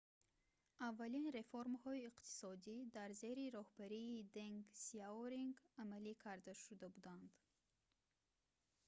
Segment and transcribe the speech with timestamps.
[0.87, 7.31] аввалин реформаҳои иқтисодӣ дар зери роҳбарии денг сияоринг амалӣ карда шуда буданд